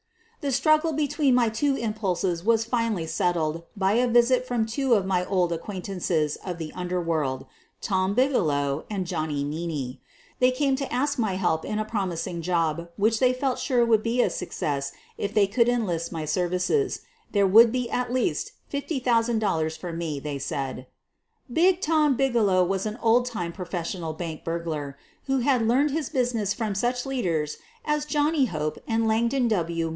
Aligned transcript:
The 0.39 0.51
struggle 0.51 0.91
between 0.93 1.35
my 1.35 1.49
two 1.49 1.75
impulses 1.75 2.43
was 2.43 2.65
finally 2.65 3.05
settled 3.05 3.61
by 3.77 3.91
a 3.93 4.07
visit 4.07 4.47
from 4.47 4.65
two 4.65 4.95
of 4.95 5.05
my 5.05 5.23
old 5.25 5.53
acquaintances 5.53 6.35
of 6.43 6.57
the 6.57 6.73
underworld— 6.73 7.45
Tom 7.89 8.15
Bigelow 8.15 8.85
and 8.89 9.05
Johnny 9.05 9.45
Meaney. 9.45 9.99
They 10.39 10.49
came 10.49 10.75
to 10.77 10.91
ask 10.91 11.19
my 11.19 11.33
help 11.35 11.63
in 11.63 11.77
a 11.77 11.85
promising 11.85 12.41
job 12.41 12.89
which 12.97 13.19
they 13.19 13.31
felt 13.33 13.59
sure 13.59 13.85
would 13.85 14.01
be 14.01 14.19
a 14.23 14.31
success 14.31 14.91
if 15.15 15.35
they 15.35 15.45
could 15.45 15.69
enlist 15.69 16.11
my 16.11 16.25
services— 16.25 17.01
there 17.33 17.45
would 17.45 17.71
be 17.71 17.87
at 17.91 18.11
least 18.11 18.53
$50,000 18.73 19.77
for 19.77 19.93
me, 19.93 20.19
they 20.19 20.39
said. 20.39 20.87
"Big 21.53 21.81
Tom" 21.81 22.15
Bigelow 22.15 22.63
was 22.63 22.87
an 22.87 22.97
old 23.03 23.27
time 23.27 23.51
professional 23.53 24.13
bank 24.13 24.43
burglar, 24.43 24.97
who 25.27 25.37
had 25.45 25.67
learned 25.67 25.91
his 25.91 26.09
business 26.09 26.59
under 26.59 26.73
such 26.73 27.05
leaders 27.05 27.57
as 27.85 28.05
Jimmy 28.05 28.45
Hope 28.45 28.79
and 28.87 29.07
Langdon 29.07 29.47
W. 29.47 29.89